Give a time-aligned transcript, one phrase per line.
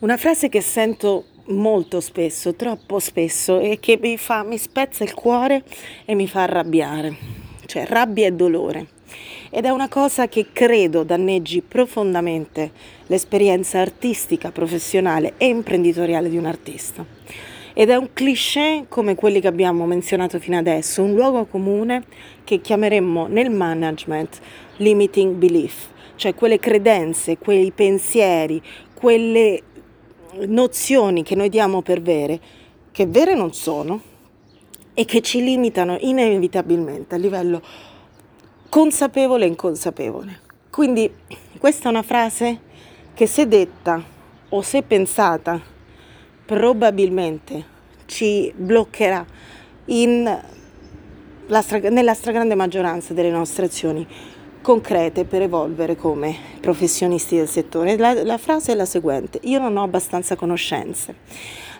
[0.00, 5.12] Una frase che sento molto spesso, troppo spesso, e che mi, fa, mi spezza il
[5.12, 5.64] cuore
[6.04, 7.16] e mi fa arrabbiare,
[7.66, 8.86] cioè rabbia e dolore.
[9.50, 12.70] Ed è una cosa che credo danneggi profondamente
[13.08, 17.04] l'esperienza artistica, professionale e imprenditoriale di un artista.
[17.74, 22.04] Ed è un cliché come quelli che abbiamo menzionato fino adesso, un luogo comune
[22.44, 24.38] che chiameremmo nel management
[24.76, 28.62] limiting belief, cioè quelle credenze, quei pensieri,
[28.94, 29.62] quelle
[30.46, 32.40] nozioni che noi diamo per vere,
[32.92, 34.00] che vere non sono
[34.94, 37.62] e che ci limitano inevitabilmente a livello
[38.68, 40.40] consapevole e inconsapevole.
[40.70, 41.12] Quindi
[41.58, 42.60] questa è una frase
[43.14, 44.02] che se detta
[44.48, 45.60] o se pensata
[46.44, 47.76] probabilmente
[48.06, 49.24] ci bloccherà
[51.60, 54.06] stra- nella stragrande maggioranza delle nostre azioni
[54.68, 57.96] concrete per evolvere come professionisti del settore.
[57.96, 61.14] La, la, frase è la seguente, io non ho abbastanza conoscenze.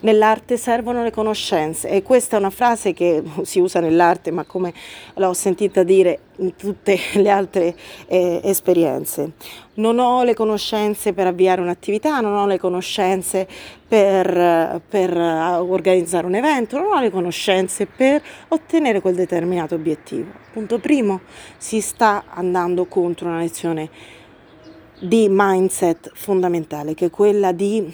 [0.00, 4.72] Nell'arte servono le conoscenze e questa è una frase che si usa nell'arte ma come
[5.14, 7.74] l'ho sentita dire in tutte le altre
[8.06, 9.32] eh, esperienze.
[9.74, 13.46] Non ho le conoscenze per avviare un'attività, non ho le conoscenze
[13.86, 20.30] per, per organizzare un evento, non ho le conoscenze per ottenere quel determinato obiettivo.
[20.52, 21.20] Punto primo,
[21.56, 23.88] si sta andando contro una lezione
[25.00, 27.92] di mindset fondamentale, che è quella di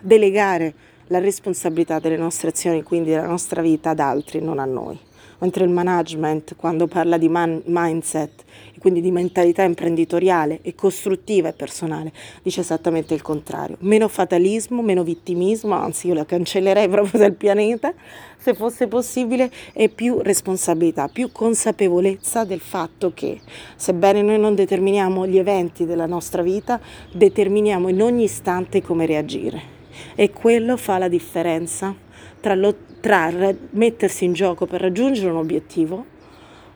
[0.00, 0.74] delegare
[1.08, 4.98] la responsabilità delle nostre azioni, quindi della nostra vita, ad altri, non a noi
[5.38, 11.48] mentre il management, quando parla di man- mindset, e quindi di mentalità imprenditoriale e costruttiva
[11.48, 12.12] e personale,
[12.42, 13.76] dice esattamente il contrario.
[13.80, 17.92] Meno fatalismo, meno vittimismo, anzi io la cancellerei proprio dal pianeta,
[18.38, 23.40] se fosse possibile, e più responsabilità, più consapevolezza del fatto che,
[23.74, 26.80] sebbene noi non determiniamo gli eventi della nostra vita,
[27.12, 29.75] determiniamo in ogni istante come reagire.
[30.14, 31.94] E quello fa la differenza
[32.40, 33.32] tra, lo, tra
[33.70, 36.04] mettersi in gioco per raggiungere un obiettivo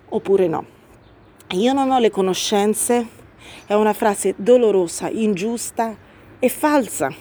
[0.09, 0.65] oppure no.
[1.53, 3.19] Io non ho le conoscenze
[3.67, 5.97] è una frase dolorosa, ingiusta
[6.39, 7.13] e falsa.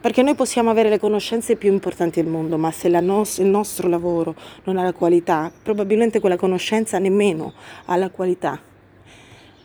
[0.00, 3.88] Perché noi possiamo avere le conoscenze più importanti del mondo, ma se nos- il nostro
[3.88, 4.34] lavoro
[4.64, 7.52] non ha la qualità, probabilmente quella conoscenza nemmeno
[7.86, 8.60] ha la qualità.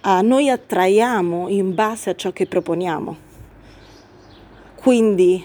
[0.04, 3.32] Uh, noi attraiamo in base a ciò che proponiamo.
[4.84, 5.42] Quindi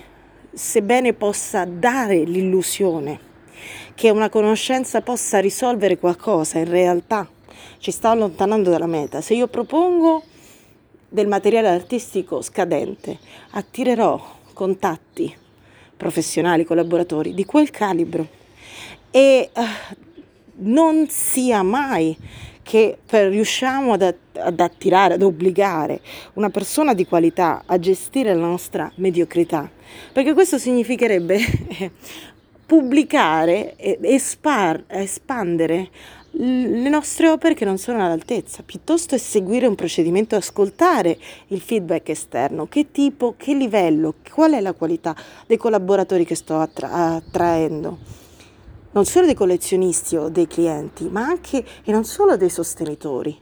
[0.53, 3.21] sebbene possa dare l'illusione
[3.95, 7.25] che una conoscenza possa risolvere qualcosa, in realtà
[7.79, 9.21] ci sta allontanando dalla meta.
[9.21, 10.25] Se io propongo
[11.09, 13.17] del materiale artistico scadente,
[13.51, 14.21] attirerò
[14.55, 15.33] contatti
[15.97, 18.27] professionali, collaboratori di quel calibro
[19.13, 19.63] e uh,
[20.57, 22.17] non sia mai
[22.69, 26.03] che riusciamo ad, ad attirare, ad obbligare
[26.35, 29.71] una persona di qualità a gestire la nostra mediocrità,
[30.13, 31.41] perché questo significherebbe
[32.67, 35.89] pubblicare e espar- espandere
[36.33, 42.11] le nostre opere che non sono all'altezza, piuttosto è seguire un procedimento, ascoltare il feedback
[42.11, 48.27] esterno, che tipo, che livello, qual è la qualità dei collaboratori che sto attra- attraendo
[48.99, 53.37] non solo dei collezionisti o dei clienti, ma anche e non solo dei sostenitori,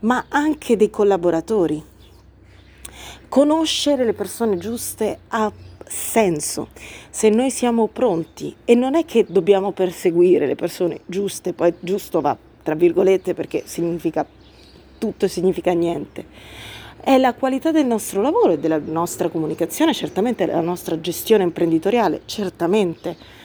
[0.00, 1.82] ma anche dei collaboratori.
[3.28, 5.52] Conoscere le persone giuste ha
[5.84, 6.68] senso
[7.10, 12.20] se noi siamo pronti e non è che dobbiamo perseguire le persone giuste, poi giusto
[12.20, 14.24] va tra virgolette perché significa
[14.96, 16.24] tutto e significa niente.
[17.00, 22.22] È la qualità del nostro lavoro e della nostra comunicazione, certamente della nostra gestione imprenditoriale,
[22.26, 23.44] certamente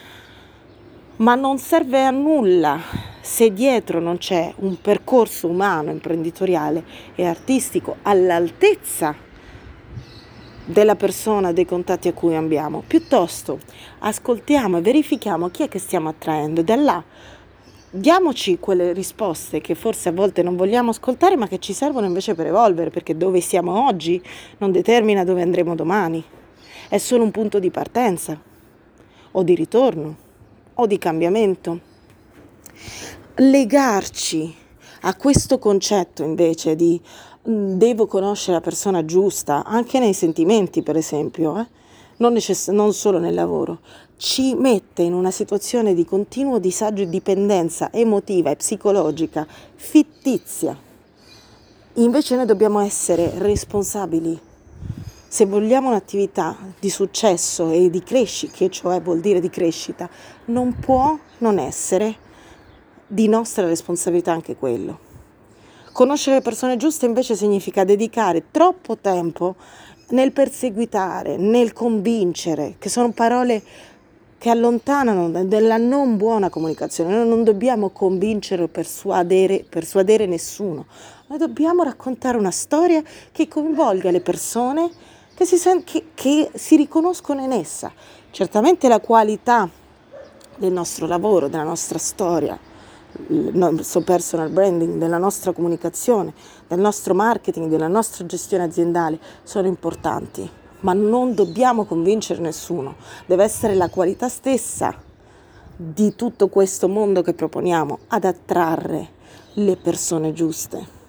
[1.22, 2.80] ma non serve a nulla
[3.22, 6.84] se dietro non c'è un percorso umano, imprenditoriale
[7.14, 9.16] e artistico all'altezza
[10.66, 12.84] della persona, dei contatti a cui abbiamo.
[12.86, 13.60] Piuttosto
[14.00, 16.62] ascoltiamo e verifichiamo chi è che stiamo attraendo.
[16.62, 17.04] E da là
[17.92, 22.34] diamoci quelle risposte che forse a volte non vogliamo ascoltare ma che ci servono invece
[22.34, 24.20] per evolvere, perché dove siamo oggi
[24.58, 26.24] non determina dove andremo domani,
[26.90, 28.40] è solo un punto di partenza
[29.34, 30.30] o di ritorno
[30.82, 31.80] o di cambiamento.
[33.36, 34.54] Legarci
[35.02, 37.00] a questo concetto invece di
[37.50, 41.68] mm, devo conoscere la persona giusta, anche nei sentimenti per esempio, eh?
[42.18, 43.80] non, necess- non solo nel lavoro,
[44.18, 50.78] ci mette in una situazione di continuo disagio e dipendenza emotiva e psicologica fittizia.
[51.96, 54.40] Invece noi dobbiamo essere responsabili
[55.32, 60.10] se vogliamo un'attività di successo e di crescita, che cioè vuol dire di crescita,
[60.48, 62.16] non può non essere
[63.08, 65.00] di nostra responsabilità anche quello.
[65.94, 69.56] Conoscere le persone giuste invece significa dedicare troppo tempo
[70.10, 73.64] nel perseguitare, nel convincere, che sono parole
[74.38, 77.16] che allontanano dalla non buona comunicazione.
[77.16, 80.88] Noi non dobbiamo convincere o persuadere, persuadere nessuno,
[81.28, 83.02] noi dobbiamo raccontare una storia
[83.32, 84.92] che coinvolga le persone
[85.42, 87.92] che si, sen- che, che si riconoscono in essa.
[88.30, 89.68] Certamente la qualità
[90.56, 92.56] del nostro lavoro, della nostra storia,
[93.30, 96.32] il nostro personal branding, della nostra comunicazione,
[96.68, 100.48] del nostro marketing, della nostra gestione aziendale sono importanti,
[100.82, 104.94] ma non dobbiamo convincere nessuno, deve essere la qualità stessa
[105.76, 109.10] di tutto questo mondo che proponiamo ad attrarre
[109.54, 111.00] le persone giuste.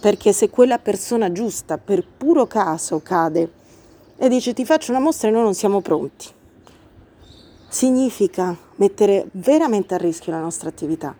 [0.00, 3.55] Perché se quella persona giusta per puro caso cade
[4.16, 6.26] e dice ti faccio una mostra e noi non siamo pronti,
[7.68, 11.14] significa mettere veramente a rischio la nostra attività,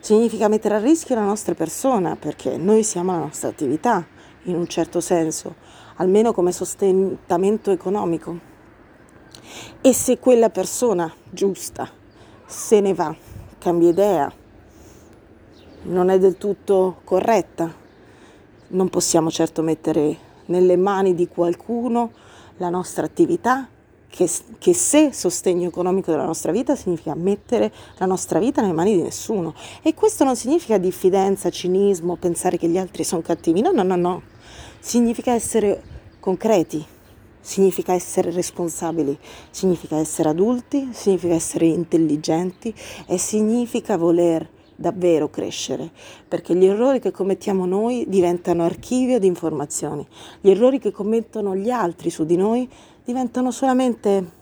[0.00, 4.06] significa mettere a rischio la nostra persona perché noi siamo la nostra attività
[4.44, 5.54] in un certo senso
[5.96, 8.50] almeno come sostentamento economico.
[9.80, 11.88] E se quella persona giusta
[12.46, 13.14] se ne va,
[13.58, 14.32] cambia idea,
[15.84, 17.72] non è del tutto corretta,
[18.68, 22.12] non possiamo certo mettere nelle mani di qualcuno
[22.58, 23.68] la nostra attività,
[24.08, 24.28] che,
[24.58, 29.02] che, se sostegno economico della nostra vita significa mettere la nostra vita nelle mani di
[29.02, 29.54] nessuno.
[29.82, 33.96] E questo non significa diffidenza, cinismo, pensare che gli altri sono cattivi, no, no, no,
[33.96, 34.22] no
[34.82, 35.80] significa essere
[36.18, 36.84] concreti,
[37.40, 39.16] significa essere responsabili,
[39.50, 42.74] significa essere adulti, significa essere intelligenti
[43.06, 45.90] e significa voler davvero crescere,
[46.26, 50.06] perché gli errori che commettiamo noi diventano archivio di informazioni,
[50.40, 52.68] gli errori che commettono gli altri su di noi
[53.04, 54.40] diventano solamente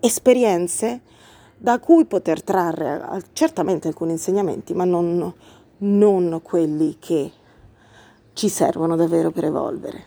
[0.00, 1.00] esperienze
[1.56, 5.32] da cui poter trarre certamente alcuni insegnamenti, ma non,
[5.78, 7.32] non quelli che
[8.34, 10.04] ci servono davvero per evolvere,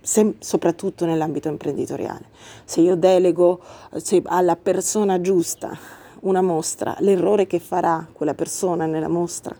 [0.00, 2.26] Se, soprattutto nell'ambito imprenditoriale.
[2.64, 3.60] Se io delego
[3.96, 5.76] se alla persona giusta
[6.24, 9.56] una mostra, l'errore che farà quella persona nella mostra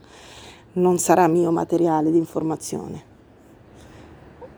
[0.74, 3.12] non sarà mio materiale di informazione.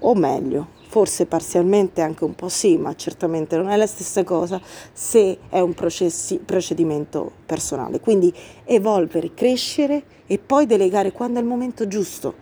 [0.00, 4.60] O meglio, forse parzialmente anche un po' sì, ma certamente non è la stessa cosa
[4.92, 8.00] se è un processi, procedimento personale.
[8.00, 8.32] Quindi
[8.64, 12.34] evolvere, crescere e poi delegare quando è il momento giusto.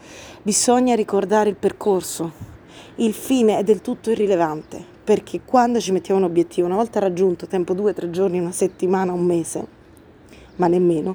[0.42, 2.52] Bisogna ricordare il percorso.
[2.96, 7.46] Il fine è del tutto irrilevante perché quando ci mettiamo un obiettivo, una volta raggiunto,
[7.46, 9.66] tempo due, tre giorni, una settimana, un mese,
[10.56, 11.14] ma nemmeno,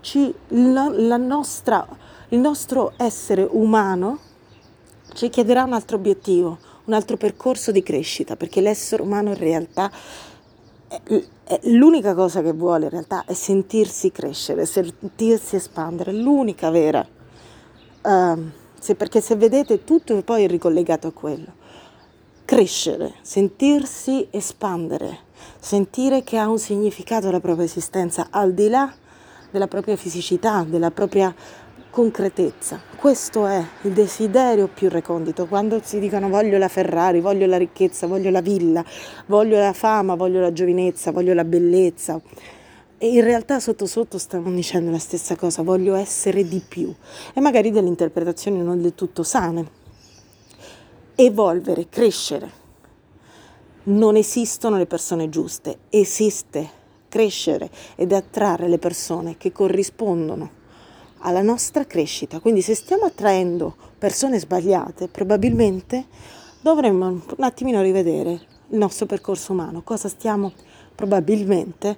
[0.00, 1.86] ci, la, la nostra,
[2.28, 4.20] il nostro essere umano
[5.14, 9.90] ci chiederà un altro obiettivo, un altro percorso di crescita, perché l'essere umano in realtà
[11.64, 17.06] l'unica cosa che vuole in realtà è sentirsi crescere, sentirsi espandere, l'unica vera.
[18.00, 21.57] Uh, se, perché se vedete tutto poi è ricollegato a quello.
[22.48, 25.18] Crescere, sentirsi espandere,
[25.58, 28.90] sentire che ha un significato la propria esistenza al di là
[29.50, 31.34] della propria fisicità, della propria
[31.90, 32.80] concretezza.
[32.96, 35.44] Questo è il desiderio più recondito.
[35.44, 38.82] Quando si dicono voglio la Ferrari, voglio la ricchezza, voglio la villa,
[39.26, 42.18] voglio la fama, voglio la giovinezza, voglio la bellezza.
[42.96, 46.90] E in realtà sotto sotto stanno dicendo la stessa cosa, voglio essere di più.
[47.34, 49.77] E magari delle interpretazioni non del tutto sane.
[51.20, 52.48] Evolvere, crescere.
[53.84, 56.70] Non esistono le persone giuste, esiste
[57.08, 60.48] crescere ed attrarre le persone che corrispondono
[61.18, 62.38] alla nostra crescita.
[62.38, 66.06] Quindi se stiamo attraendo persone sbagliate, probabilmente
[66.60, 68.30] dovremmo un attimino rivedere
[68.68, 70.52] il nostro percorso umano, cosa stiamo
[70.94, 71.96] probabilmente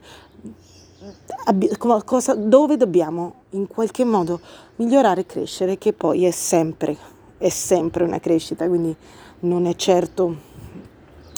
[1.76, 4.40] cosa, dove dobbiamo in qualche modo
[4.76, 6.96] migliorare e crescere, che poi è sempre,
[7.40, 8.94] è sempre una crescita, quindi
[9.40, 10.36] non è certo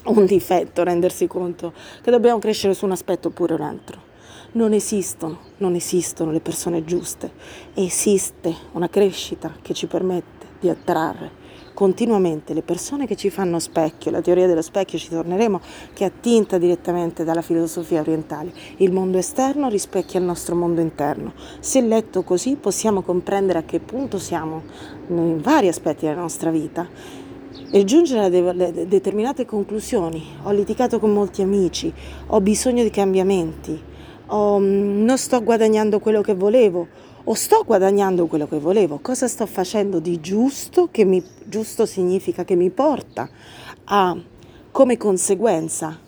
[0.04, 4.10] un difetto rendersi conto che dobbiamo crescere su un aspetto oppure un altro.
[4.54, 7.30] Non esistono, non esistono le persone giuste,
[7.74, 11.41] esiste una crescita che ci permette di attrarre
[11.74, 15.60] continuamente le persone che ci fanno specchio, la teoria dello specchio ci torneremo,
[15.92, 18.52] che è attinta direttamente dalla filosofia orientale.
[18.78, 21.32] Il mondo esterno rispecchia il nostro mondo interno.
[21.60, 24.62] Se letto così possiamo comprendere a che punto siamo
[25.08, 26.88] in vari aspetti della nostra vita
[27.70, 30.22] e giungere a de- determinate conclusioni.
[30.42, 31.92] Ho litigato con molti amici,
[32.26, 33.90] ho bisogno di cambiamenti
[34.26, 36.88] o mm, non sto guadagnando quello che volevo
[37.24, 42.44] o sto guadagnando quello che volevo, cosa sto facendo di giusto, che mi, giusto significa
[42.44, 43.28] che mi porta
[43.84, 44.16] a
[44.70, 45.98] come conseguenza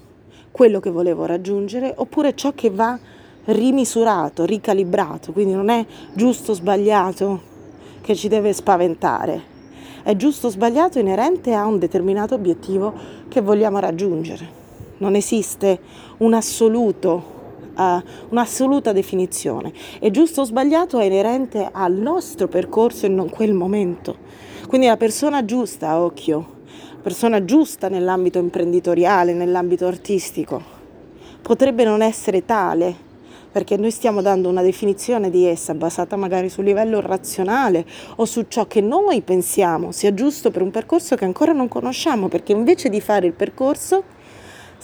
[0.51, 2.99] quello che volevo raggiungere, oppure ciò che va
[3.47, 7.53] rimisurato, ricalibrato, quindi non è giusto o sbagliato
[8.01, 9.53] che ci deve spaventare,
[10.03, 12.93] È giusto o sbagliato inerente a un determinato obiettivo
[13.29, 14.63] che vogliamo raggiungere.
[14.99, 15.81] Non esiste
[16.19, 17.34] un assoluto
[17.77, 19.73] uh, un'assoluta definizione.
[19.99, 24.17] È giusto o sbagliato è inerente al nostro percorso e non quel momento.
[24.67, 26.47] Quindi la persona giusta, occhio,
[27.03, 30.63] persona giusta nell'ambito imprenditoriale, nell'ambito artistico,
[31.43, 33.13] potrebbe non essere tale
[33.55, 38.47] perché noi stiamo dando una definizione di essa basata magari sul livello razionale o su
[38.49, 42.89] ciò che noi pensiamo sia giusto per un percorso che ancora non conosciamo, perché invece
[42.89, 44.03] di fare il percorso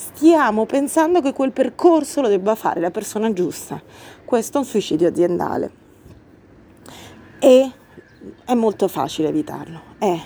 [0.01, 3.83] stiamo pensando che quel percorso lo debba fare la persona giusta.
[4.25, 5.71] Questo è un suicidio aziendale
[7.39, 7.71] e
[8.47, 9.81] è molto facile evitarlo.
[9.99, 10.19] È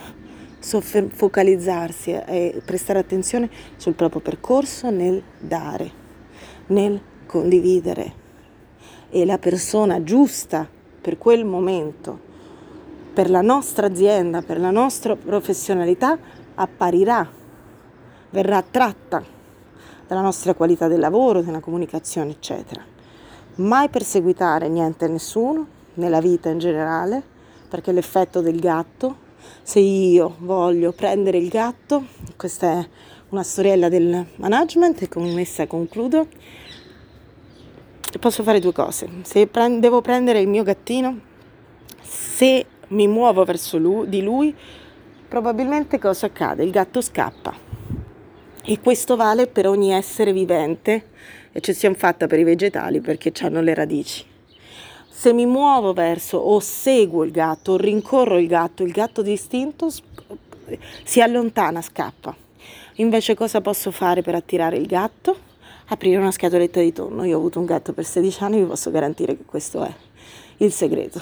[0.60, 5.90] soffer- focalizzarsi e prestare attenzione sul proprio percorso nel dare,
[6.66, 8.22] nel condividere
[9.10, 10.68] e la persona giusta
[11.00, 12.32] per quel momento,
[13.12, 16.16] per la nostra azienda, per la nostra professionalità,
[16.54, 17.28] apparirà,
[18.30, 19.33] verrà attratta
[20.06, 22.82] dalla nostra qualità del lavoro, della comunicazione, eccetera.
[23.56, 27.22] Mai perseguitare niente a nessuno, nella vita in generale,
[27.68, 29.22] perché l'effetto del gatto,
[29.62, 32.04] se io voglio prendere il gatto,
[32.36, 32.88] questa è
[33.30, 36.26] una storiella del management e con essa concludo,
[38.18, 39.08] posso fare due cose.
[39.22, 41.18] Se pre- devo prendere il mio gattino,
[42.00, 44.54] se mi muovo verso lui, di lui,
[45.28, 46.62] probabilmente cosa accade?
[46.64, 47.63] Il gatto scappa.
[48.66, 51.08] E questo vale per ogni essere vivente,
[51.52, 54.24] eccezione fatta per i vegetali perché hanno le radici.
[55.06, 59.90] Se mi muovo verso o seguo il gatto o rincorro il gatto, il gatto distinto
[61.02, 62.34] si allontana, scappa.
[62.94, 65.52] Invece cosa posso fare per attirare il gatto?
[65.88, 67.24] aprire una scatoletta di tonno.
[67.24, 69.92] Io ho avuto un gatto per 16 anni, vi posso garantire che questo è
[70.58, 71.20] il segreto.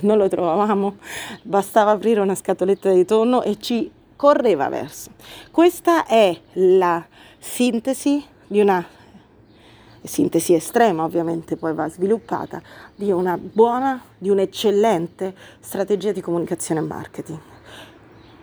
[0.00, 0.96] Non lo trovavamo,
[1.42, 3.90] bastava aprire una scatoletta di tonno e ci
[4.20, 5.12] correva verso.
[5.50, 7.02] Questa è la
[7.38, 8.86] sintesi di una
[10.02, 12.60] sintesi estrema ovviamente poi va sviluppata
[12.94, 17.38] di una buona, di un'eccellente strategia di comunicazione e marketing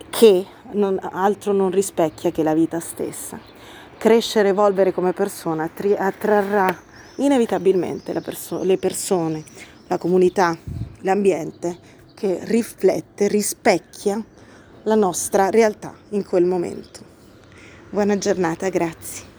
[0.10, 3.40] che non, altro non rispecchia che la vita stessa
[4.00, 6.76] crescere, evolvere come persona attrarrà
[7.18, 9.44] inevitabilmente perso- le persone,
[9.86, 10.58] la comunità,
[11.02, 11.78] l'ambiente
[12.16, 14.24] che riflette, rispecchia
[14.88, 17.02] la nostra realtà in quel momento.
[17.90, 19.37] Buona giornata, grazie.